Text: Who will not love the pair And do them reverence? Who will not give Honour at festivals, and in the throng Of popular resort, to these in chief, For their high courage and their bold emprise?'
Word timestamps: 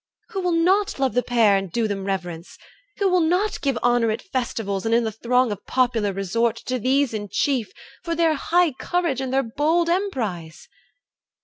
Who 0.29 0.41
will 0.41 0.53
not 0.53 0.97
love 0.97 1.13
the 1.13 1.21
pair 1.21 1.55
And 1.55 1.71
do 1.71 1.87
them 1.87 2.05
reverence? 2.05 2.57
Who 2.97 3.07
will 3.07 3.19
not 3.21 3.61
give 3.61 3.77
Honour 3.83 4.09
at 4.09 4.23
festivals, 4.23 4.83
and 4.83 4.95
in 4.95 5.03
the 5.03 5.11
throng 5.11 5.51
Of 5.51 5.67
popular 5.67 6.11
resort, 6.11 6.55
to 6.65 6.79
these 6.79 7.13
in 7.13 7.29
chief, 7.31 7.71
For 8.03 8.15
their 8.15 8.33
high 8.33 8.71
courage 8.71 9.21
and 9.21 9.31
their 9.31 9.43
bold 9.43 9.89
emprise?' 9.89 10.67